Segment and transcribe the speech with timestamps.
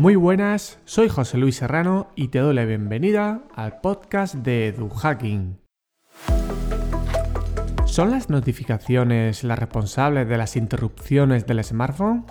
[0.00, 5.60] Muy buenas, soy José Luis Serrano y te doy la bienvenida al podcast de EduHacking.
[7.84, 12.24] ¿Son las notificaciones las responsables de las interrupciones del smartphone?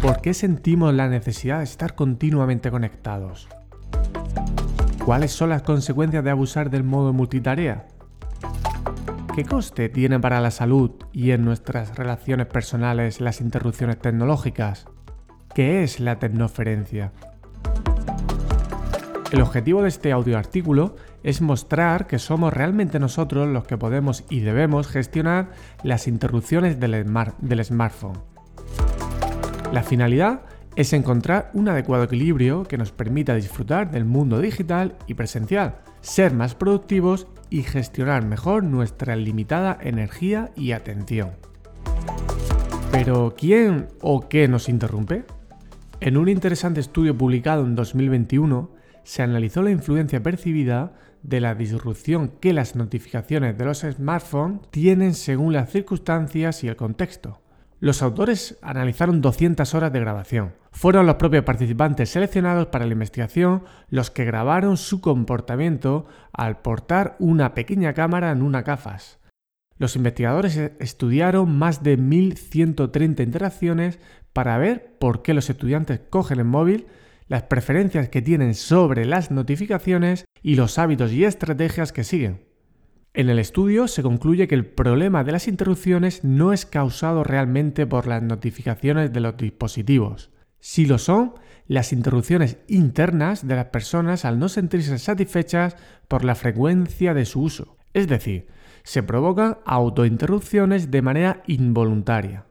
[0.00, 3.46] ¿Por qué sentimos la necesidad de estar continuamente conectados?
[5.04, 7.86] ¿Cuáles son las consecuencias de abusar del modo multitarea?
[9.34, 14.86] ¿Qué coste tienen para la salud y en nuestras relaciones personales las interrupciones tecnológicas?
[15.54, 17.12] ¿Qué es la tecnoferencia?
[19.32, 24.24] El objetivo de este audio artículo es mostrar que somos realmente nosotros los que podemos
[24.30, 25.50] y debemos gestionar
[25.82, 27.04] las interrupciones del,
[27.38, 28.18] del smartphone.
[29.72, 30.42] La finalidad
[30.76, 36.32] es encontrar un adecuado equilibrio que nos permita disfrutar del mundo digital y presencial, ser
[36.32, 41.32] más productivos y gestionar mejor nuestra limitada energía y atención.
[42.92, 45.24] Pero ¿quién o qué nos interrumpe?
[46.00, 48.70] En un interesante estudio publicado en 2021,
[49.02, 50.92] se analizó la influencia percibida
[51.24, 56.76] de la disrupción que las notificaciones de los smartphones tienen según las circunstancias y el
[56.76, 57.40] contexto.
[57.80, 60.52] Los autores analizaron 200 horas de grabación.
[60.70, 67.16] Fueron los propios participantes seleccionados para la investigación los que grabaron su comportamiento al portar
[67.18, 69.17] una pequeña cámara en una gafas.
[69.78, 74.00] Los investigadores estudiaron más de 1.130 interacciones
[74.32, 76.86] para ver por qué los estudiantes cogen el móvil,
[77.28, 82.48] las preferencias que tienen sobre las notificaciones y los hábitos y estrategias que siguen.
[83.14, 87.86] En el estudio se concluye que el problema de las interrupciones no es causado realmente
[87.86, 90.30] por las notificaciones de los dispositivos.
[90.60, 91.34] Si lo son,
[91.66, 95.76] las interrupciones internas de las personas al no sentirse satisfechas
[96.08, 97.76] por la frecuencia de su uso.
[97.92, 98.48] Es decir,
[98.82, 102.44] se provocan autointerrupciones de manera involuntaria.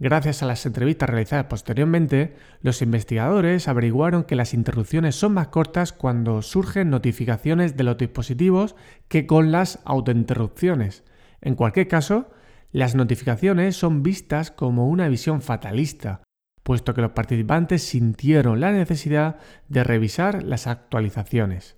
[0.00, 5.92] Gracias a las entrevistas realizadas posteriormente, los investigadores averiguaron que las interrupciones son más cortas
[5.92, 8.74] cuando surgen notificaciones de los dispositivos
[9.08, 11.04] que con las autointerrupciones.
[11.40, 12.28] En cualquier caso,
[12.72, 16.22] las notificaciones son vistas como una visión fatalista,
[16.64, 19.36] puesto que los participantes sintieron la necesidad
[19.68, 21.76] de revisar las actualizaciones.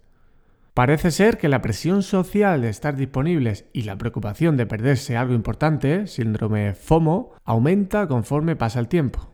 [0.76, 5.32] Parece ser que la presión social de estar disponibles y la preocupación de perderse algo
[5.32, 9.32] importante, síndrome FOMO, aumenta conforme pasa el tiempo.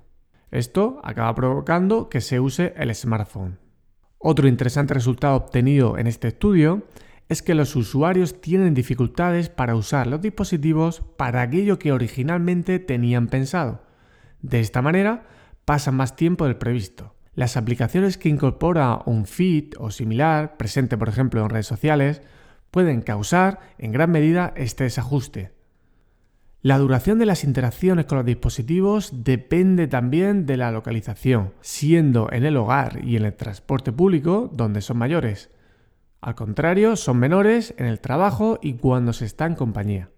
[0.52, 3.58] Esto acaba provocando que se use el smartphone.
[4.18, 6.84] Otro interesante resultado obtenido en este estudio
[7.28, 13.26] es que los usuarios tienen dificultades para usar los dispositivos para aquello que originalmente tenían
[13.26, 13.82] pensado.
[14.42, 15.26] De esta manera,
[15.64, 17.16] pasan más tiempo del previsto.
[17.34, 22.20] Las aplicaciones que incorpora un feed o similar, presente por ejemplo en redes sociales,
[22.70, 25.52] pueden causar en gran medida este desajuste.
[26.60, 32.44] La duración de las interacciones con los dispositivos depende también de la localización, siendo en
[32.44, 35.50] el hogar y en el transporte público donde son mayores.
[36.20, 40.10] Al contrario, son menores en el trabajo y cuando se está en compañía.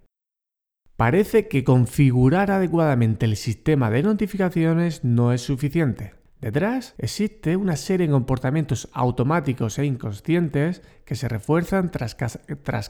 [0.96, 6.23] Parece que configurar adecuadamente el sistema de notificaciones no es suficiente.
[6.44, 12.14] Detrás existe una serie de comportamientos automáticos e inconscientes que se refuerzan tras,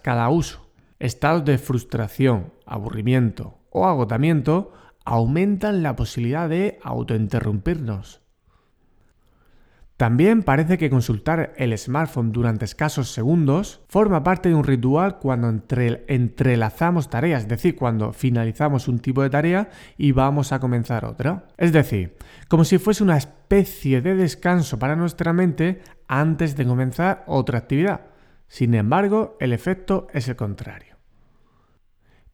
[0.01, 0.73] cada uso.
[0.99, 4.73] Estados de frustración, aburrimiento o agotamiento
[5.05, 8.24] aumentan la posibilidad de autointerrumpirnos.
[9.97, 15.49] También parece que consultar el smartphone durante escasos segundos forma parte de un ritual cuando
[15.49, 21.47] entrelazamos tareas, es decir, cuando finalizamos un tipo de tarea y vamos a comenzar otra.
[21.57, 22.17] Es decir,
[22.49, 28.01] como si fuese una especie de descanso para nuestra mente antes de comenzar otra actividad.
[28.49, 30.97] Sin embargo, el efecto es el contrario.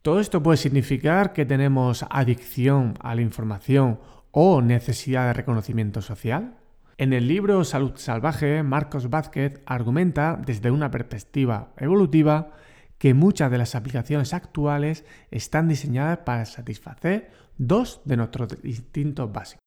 [0.01, 3.99] Todo esto puede significar que tenemos adicción a la información
[4.31, 6.57] o necesidad de reconocimiento social.
[7.01, 12.51] En el libro Salud Salvaje, Marcos Vázquez argumenta desde una perspectiva evolutiva
[12.99, 19.63] que muchas de las aplicaciones actuales están diseñadas para satisfacer dos de nuestros instintos básicos.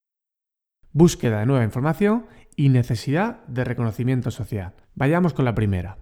[0.93, 4.75] Búsqueda de nueva información y necesidad de reconocimiento social.
[4.95, 5.99] Vayamos con la primera.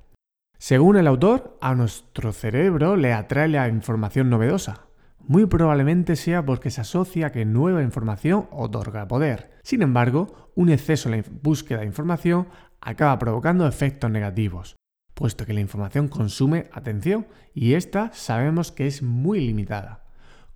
[0.58, 4.82] Según el autor, a nuestro cerebro le atrae la información novedosa,
[5.26, 9.50] muy probablemente sea porque se asocia a que nueva información otorga poder.
[9.62, 12.48] Sin embargo, un exceso en la búsqueda de información
[12.80, 14.76] acaba provocando efectos negativos,
[15.14, 20.04] puesto que la información consume atención y esta sabemos que es muy limitada.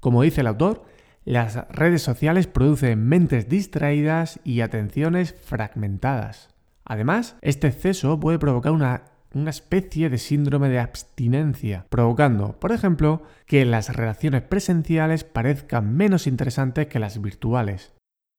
[0.00, 0.84] Como dice el autor,
[1.24, 6.50] las redes sociales producen mentes distraídas y atenciones fragmentadas.
[6.84, 9.04] Además, este exceso puede provocar una
[9.34, 16.26] una especie de síndrome de abstinencia, provocando, por ejemplo, que las relaciones presenciales parezcan menos
[16.26, 17.92] interesantes que las virtuales.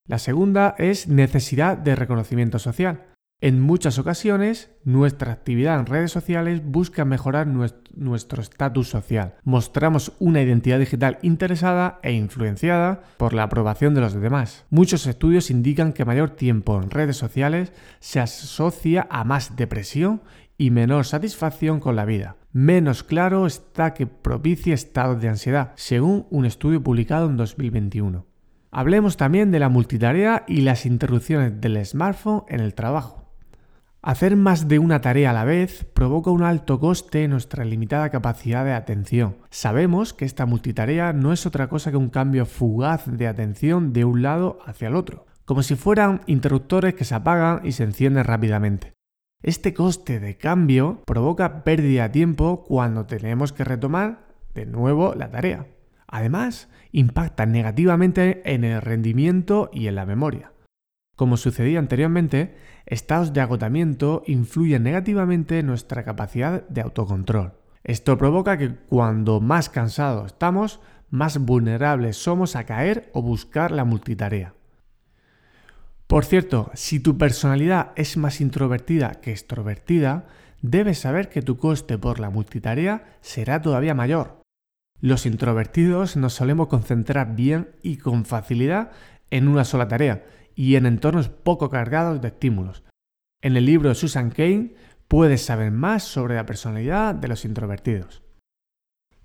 [0.08, 3.04] La segunda es necesidad de reconocimiento social.
[3.40, 9.36] En muchas ocasiones, nuestra actividad en redes sociales busca mejorar nuestro estatus social.
[9.44, 14.66] Mostramos una identidad digital interesada e influenciada por la aprobación de los demás.
[14.72, 20.22] Muchos estudios indican que mayor tiempo en redes sociales se asocia a más depresión
[20.58, 22.36] y menor satisfacción con la vida.
[22.52, 28.26] Menos claro está que propicie estados de ansiedad, según un estudio publicado en 2021.
[28.72, 33.28] Hablemos también de la multitarea y las interrupciones del smartphone en el trabajo.
[34.02, 38.10] Hacer más de una tarea a la vez provoca un alto coste en nuestra limitada
[38.10, 39.38] capacidad de atención.
[39.50, 44.06] Sabemos que esta multitarea no es otra cosa que un cambio fugaz de atención de
[44.06, 48.24] un lado hacia el otro, como si fueran interruptores que se apagan y se encienden
[48.24, 48.97] rápidamente.
[49.44, 54.26] Este coste de cambio provoca pérdida de tiempo cuando tenemos que retomar
[54.56, 55.68] de nuevo la tarea.
[56.08, 60.54] Además, impacta negativamente en el rendimiento y en la memoria.
[61.16, 62.56] Como sucedía anteriormente,
[62.88, 67.54] estados de agotamiento influyen negativamente en nuestra capacidad de autocontrol.
[67.84, 70.80] Esto provoca que cuando más cansados estamos,
[71.10, 74.57] más vulnerables somos a caer o buscar la multitarea.
[76.08, 80.26] Por cierto, si tu personalidad es más introvertida que extrovertida,
[80.62, 84.42] debes saber que tu coste por la multitarea será todavía mayor.
[85.02, 88.92] Los introvertidos nos solemos concentrar bien y con facilidad
[89.30, 90.26] en una sola tarea
[90.56, 92.84] y en entornos poco cargados de estímulos.
[93.42, 94.76] En el libro de Susan Kane
[95.10, 98.24] puedes saber más sobre la personalidad de los introvertidos.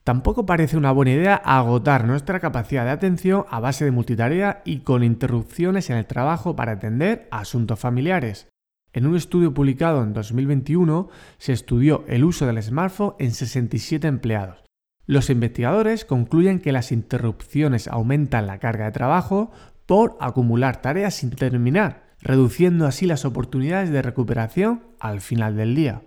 [0.05, 4.81] Tampoco parece una buena idea agotar nuestra capacidad de atención a base de multitarea y
[4.81, 8.49] con interrupciones en el trabajo para atender asuntos familiares.
[8.93, 11.09] En un estudio publicado en 2021
[11.39, 14.65] se estudió el uso del smartphone en 67 empleados.
[15.07, 19.51] Los investigadores concluyen que las interrupciones aumentan la carga de trabajo,
[19.87, 26.03] por acumular tareas sin terminar, reduciendo así las oportunidades de recuperación al final del día.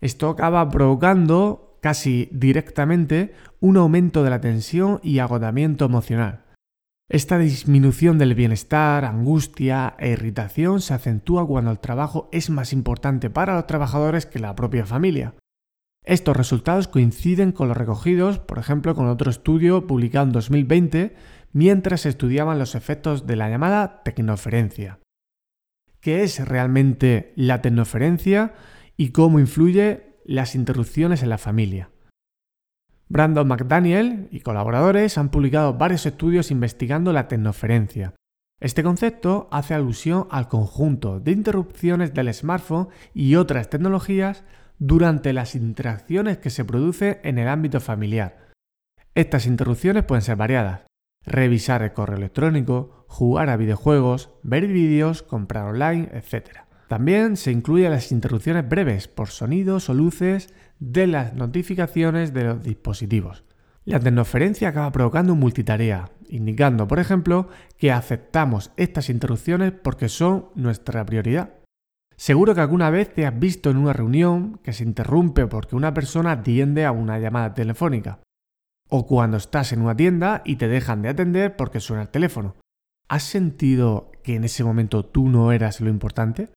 [0.00, 6.44] Esto acaba provocando casi directamente un aumento de la tensión y agotamiento emocional.
[7.08, 13.30] Esta disminución del bienestar, angustia e irritación se acentúa cuando el trabajo es más importante
[13.30, 15.34] para los trabajadores que la propia familia.
[16.04, 21.16] Estos resultados coinciden con los recogidos, por ejemplo, con otro estudio publicado en 2020
[21.52, 25.00] mientras estudiaban los efectos de la llamada tecnoferencia.
[26.00, 28.54] ¿Qué es realmente la tecnoferencia
[28.96, 31.90] y cómo influye las interrupciones en la familia?
[33.08, 38.14] Brandon McDaniel y colaboradores han publicado varios estudios investigando la tecnoferencia.
[38.60, 44.44] Este concepto hace alusión al conjunto de interrupciones del smartphone y otras tecnologías
[44.78, 48.50] durante las interacciones que se producen en el ámbito familiar.
[49.16, 50.82] Estas interrupciones pueden ser variadas,
[51.26, 56.69] revisar el correo electrónico, jugar a videojuegos, ver vídeos, comprar online, etc.
[56.90, 62.64] También se incluyen las interrupciones breves por sonidos o luces de las notificaciones de los
[62.64, 63.44] dispositivos.
[63.84, 67.48] La tecnoferencia acaba provocando multitarea, indicando, por ejemplo,
[67.78, 71.54] que aceptamos estas interrupciones porque son nuestra prioridad.
[72.16, 75.94] Seguro que alguna vez te has visto en una reunión que se interrumpe porque una
[75.94, 78.18] persona atiende a una llamada telefónica
[78.88, 82.56] o cuando estás en una tienda y te dejan de atender porque suena el teléfono.
[83.08, 86.50] ¿Has sentido que en ese momento tú no eras lo importante?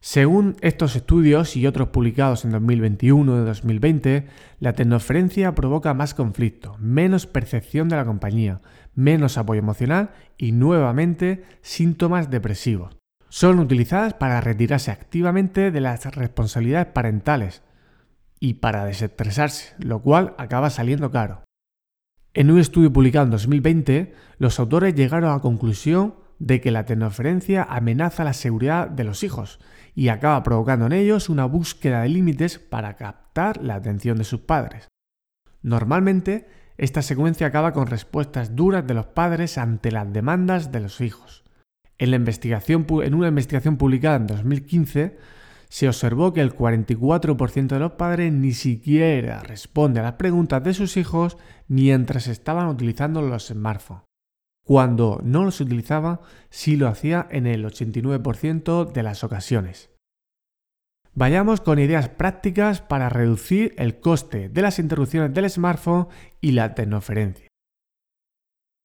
[0.00, 4.26] Según estos estudios y otros publicados en 2021 y 2020,
[4.60, 8.60] la tecnoferencia provoca más conflicto, menos percepción de la compañía,
[8.94, 12.96] menos apoyo emocional y nuevamente síntomas depresivos.
[13.28, 17.62] Son utilizadas para retirarse activamente de las responsabilidades parentales,
[18.40, 21.42] y para desestresarse, lo cual acaba saliendo caro.
[22.34, 26.84] En un estudio publicado en 2020, los autores llegaron a la conclusión de que la
[26.84, 29.58] tecnoferencia amenaza la seguridad de los hijos
[29.98, 34.38] y acaba provocando en ellos una búsqueda de límites para captar la atención de sus
[34.38, 34.86] padres.
[35.60, 41.00] Normalmente, esta secuencia acaba con respuestas duras de los padres ante las demandas de los
[41.00, 41.42] hijos.
[41.98, 45.18] En, una investigación publicada en 2015,
[45.68, 50.74] se observó que el 44% de los padres ni siquiera responde a las preguntas de
[50.74, 54.07] sus hijos mientras estaban utilizando los smartphones.
[54.68, 56.20] Cuando no los utilizaba,
[56.50, 59.88] sí lo hacía en el 89% de las ocasiones.
[61.14, 66.08] Vayamos con ideas prácticas para reducir el coste de las interrupciones del smartphone
[66.42, 67.48] y la tecnoferencia.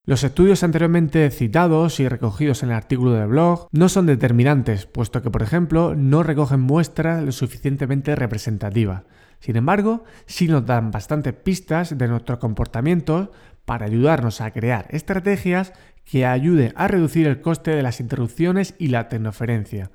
[0.05, 5.21] Los estudios anteriormente citados y recogidos en el artículo del blog no son determinantes, puesto
[5.21, 9.03] que, por ejemplo, no recogen muestras lo suficientemente representativas.
[9.41, 13.27] Sin embargo, sí nos dan bastantes pistas de nuestros comportamientos
[13.65, 15.73] para ayudarnos a crear estrategias
[16.05, 19.91] que ayuden a reducir el coste de las interrupciones y la tecnoferencia.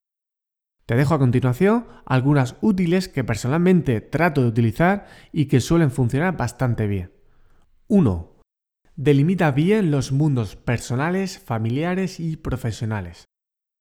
[0.87, 6.37] Te dejo a continuación algunas útiles que personalmente trato de utilizar y que suelen funcionar
[6.37, 7.13] bastante bien.
[7.89, 8.39] 1.
[8.97, 13.27] Delimita bien los mundos personales, familiares y profesionales.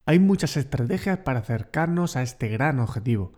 [0.06, 3.34] Hay muchas estrategias para acercarnos a este gran objetivo.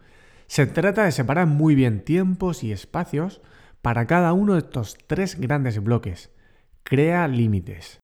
[0.48, 3.42] Se trata de separar muy bien tiempos y espacios
[3.84, 6.32] para cada uno de estos tres grandes bloques.
[6.84, 8.00] Crea límites.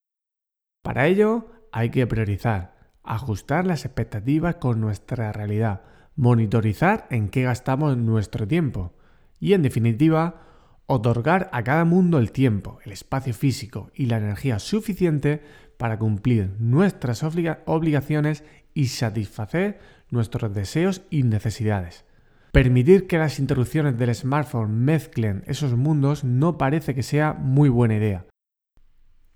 [0.84, 5.82] Para ello hay que priorizar, ajustar las expectativas con nuestra realidad,
[6.16, 8.94] monitorizar en qué gastamos nuestro tiempo
[9.40, 10.42] y, en definitiva,
[10.88, 15.42] otorgar a cada mundo el tiempo, el espacio físico y la energía suficiente
[15.78, 19.80] para cumplir nuestras obligaciones y satisfacer
[20.10, 22.06] nuestros deseos y necesidades.
[22.52, 27.96] Permitir que las interrupciones del smartphone mezclen esos mundos no parece que sea muy buena
[27.96, 28.26] idea.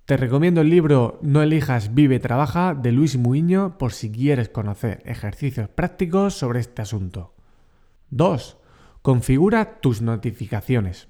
[0.10, 5.04] Te recomiendo el libro No elijas, vive, trabaja de Luis Muiño por si quieres conocer
[5.06, 7.36] ejercicios prácticos sobre este asunto.
[8.10, 8.58] 2.
[9.04, 11.10] Configura tus notificaciones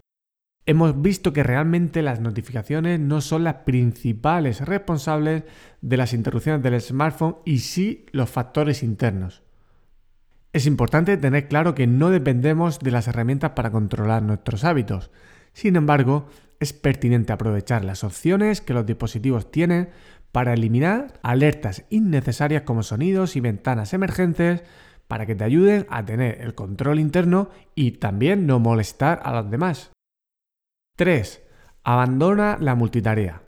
[0.66, 5.46] hemos visto que realmente las notificaciones no son las principales responsables
[5.80, 9.44] de las interrupciones del smartphone y sí los factores internos.
[10.52, 15.10] Es importante tener claro que no dependemos de las herramientas para controlar nuestros hábitos.
[15.60, 16.26] Sin embargo,
[16.62, 19.90] es pertinente aprovechar las opciones que los dispositivos tienen
[20.32, 24.64] para eliminar alertas innecesarias como sonidos y ventanas emergentes
[25.10, 29.52] para que te ayuden a tener el control interno y también no molestar a los
[29.52, 29.92] demás.
[30.96, 31.44] 3.
[31.84, 33.44] Abandona la multitarea.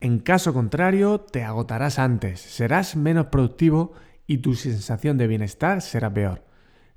[0.00, 3.92] En caso contrario, te agotarás antes, serás menos productivo
[4.26, 6.42] y tu sensación de bienestar será peor.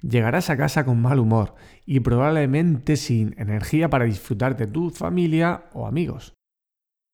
[0.07, 1.55] Llegarás a casa con mal humor
[1.85, 6.33] y probablemente sin energía para disfrutar de tu familia o amigos.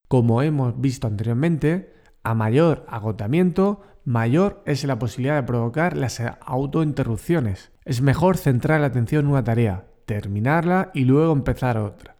[0.08, 1.93] Como hemos visto anteriormente,
[2.24, 7.72] a mayor agotamiento, mayor es la posibilidad de provocar las autointerrupciones.
[7.86, 12.17] Es mejor centrar la atención en una tarea, terminarla y luego empezar otra.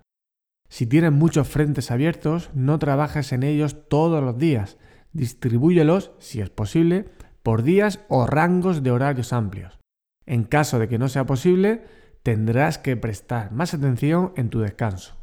[0.69, 4.77] Si tienes muchos frentes abiertos, no trabajes en ellos todos los días.
[5.13, 7.09] Distribúyelos, si es posible,
[7.41, 9.78] por días o rangos de horarios amplios.
[10.29, 11.81] En caso de que no sea posible,
[12.21, 15.15] tendrás que prestar más atención en tu descanso.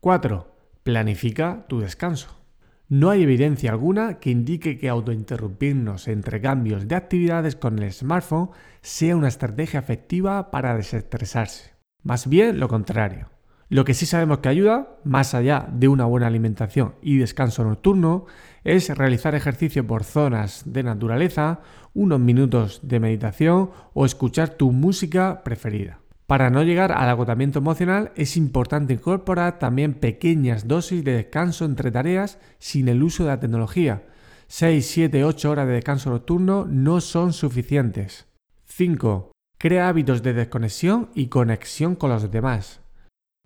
[0.00, 0.54] 4.
[0.82, 2.36] Planifica tu descanso.
[2.90, 8.50] No hay evidencia alguna que indique que autointerrumpirnos entre cambios de actividades con el smartphone
[8.82, 11.72] sea una estrategia efectiva para desestresarse.
[12.02, 13.30] Más bien lo contrario.
[13.70, 18.24] Lo que sí sabemos que ayuda, más allá de una buena alimentación y descanso nocturno,
[18.64, 21.60] es realizar ejercicio por zonas de naturaleza,
[21.92, 26.00] unos minutos de meditación o escuchar tu música preferida.
[26.26, 31.90] Para no llegar al agotamiento emocional es importante incorporar también pequeñas dosis de descanso entre
[31.90, 34.04] tareas sin el uso de la tecnología.
[34.46, 38.26] 6, 7, 8 horas de descanso nocturno no son suficientes.
[38.64, 39.32] 5.
[39.58, 42.80] Crea hábitos de desconexión y conexión con los demás.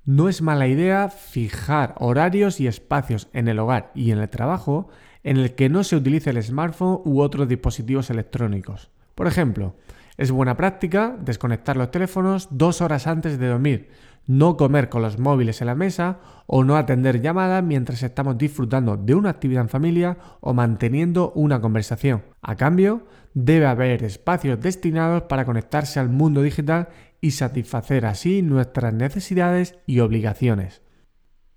[0.04, 4.88] No es mala idea fijar horarios y espacios en el hogar y en el trabajo
[5.22, 8.90] en el que no se utilice el smartphone u otros dispositivos electrónicos.
[9.14, 9.76] Por ejemplo,
[10.16, 13.90] es buena práctica desconectar los teléfonos dos horas antes de dormir,
[14.26, 18.96] no comer con los móviles en la mesa o no atender llamadas mientras estamos disfrutando
[18.96, 22.22] de una actividad en familia o manteniendo una conversación.
[22.40, 26.88] A cambio, debe haber espacios destinados para conectarse al mundo digital
[27.20, 30.82] y satisfacer así nuestras necesidades y obligaciones.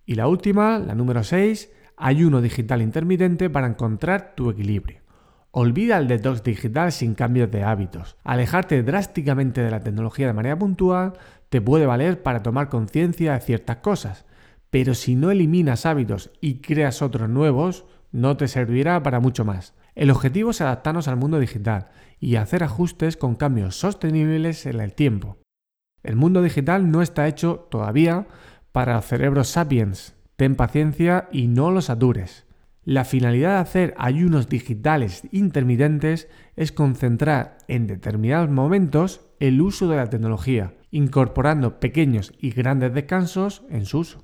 [0.05, 5.04] Y la última, la número 6, ayuno digital intermitente para encontrar tu equilibrio.
[5.57, 8.17] Olvida el detox digital sin cambios de hábitos.
[8.25, 11.13] Alejarte drásticamente de la tecnología de manera puntual
[11.47, 14.25] te puede valer para tomar conciencia de ciertas cosas,
[14.69, 19.75] pero si no eliminas hábitos y creas otros nuevos, no te servirá para mucho más.
[19.95, 21.85] El objetivo es adaptarnos al mundo digital
[22.19, 25.37] y hacer ajustes con cambios sostenibles en el tiempo.
[26.03, 28.27] El mundo digital no está hecho todavía
[28.73, 30.15] para cerebros sapiens.
[30.35, 32.45] Ten paciencia y no los satures.
[32.85, 39.97] La finalidad de hacer ayunos digitales intermitentes es concentrar en determinados momentos el uso de
[39.97, 44.23] la tecnología, incorporando pequeños y grandes descansos en su uso.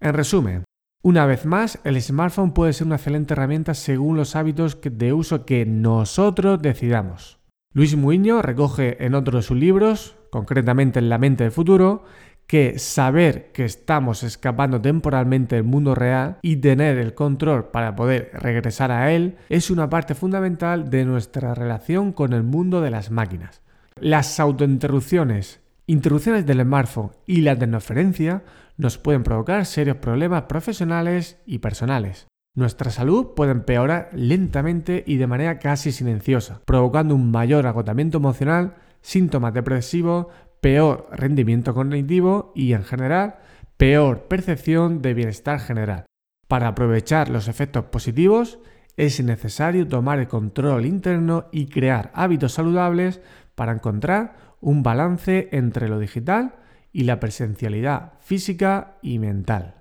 [0.00, 0.64] En resumen,
[1.02, 5.44] una vez más, el smartphone puede ser una excelente herramienta según los hábitos de uso
[5.44, 7.38] que nosotros decidamos.
[7.74, 12.04] Luis Muiño recoge en otro de sus libros, concretamente en La mente del futuro,
[12.50, 18.32] que saber que estamos escapando temporalmente del mundo real y tener el control para poder
[18.32, 23.12] regresar a él es una parte fundamental de nuestra relación con el mundo de las
[23.12, 23.62] máquinas.
[24.00, 28.42] Las autointerrupciones, interrupciones del smartphone y la tecnoferencia
[28.76, 32.26] nos pueden provocar serios problemas profesionales y personales.
[32.56, 38.74] Nuestra salud puede empeorar lentamente y de manera casi silenciosa, provocando un mayor agotamiento emocional,
[39.02, 40.26] síntomas depresivos,
[40.60, 43.36] peor rendimiento cognitivo y, en general,
[43.76, 46.06] peor percepción de bienestar general.
[46.48, 48.58] Para aprovechar los efectos positivos,
[48.96, 53.20] es necesario tomar el control interno y crear hábitos saludables
[53.54, 56.56] para encontrar un balance entre lo digital
[56.92, 59.76] y la presencialidad física y mental.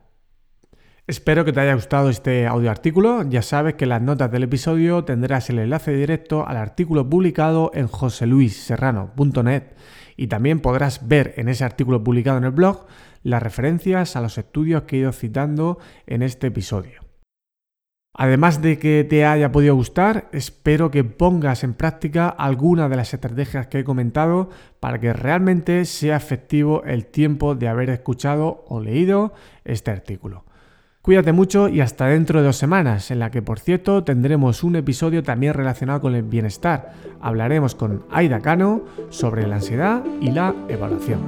[1.08, 3.24] Espero que te haya gustado este audio artículo.
[3.28, 7.72] Ya sabes que en las notas del episodio tendrás el enlace directo al artículo publicado
[7.74, 9.64] en joseluisserrano.net
[10.20, 12.88] y también podrás ver en ese artículo publicado en el blog
[13.24, 17.00] las referencias a los estudios que he ido citando en este episodio.
[18.14, 23.14] Además de que te haya podido gustar, espero que pongas en práctica alguna de las
[23.14, 24.50] estrategias que he comentado
[24.82, 29.34] para que realmente sea efectivo el tiempo de haber escuchado o leído
[29.64, 30.44] este artículo.
[31.10, 34.76] Cuídate mucho y hasta dentro de dos semanas, en la que por cierto tendremos un
[34.76, 36.94] episodio también relacionado con el bienestar.
[37.20, 41.22] Hablaremos con Aida Cano sobre la ansiedad y la evaluación.